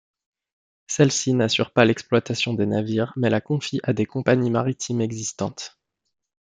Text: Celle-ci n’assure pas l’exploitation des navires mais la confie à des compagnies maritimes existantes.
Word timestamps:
Celle-ci 0.87 1.35
n’assure 1.35 1.71
pas 1.73 1.85
l’exploitation 1.85 2.55
des 2.55 2.65
navires 2.65 3.13
mais 3.17 3.29
la 3.29 3.39
confie 3.39 3.79
à 3.83 3.93
des 3.93 4.07
compagnies 4.07 4.49
maritimes 4.49 4.99
existantes. 4.99 5.77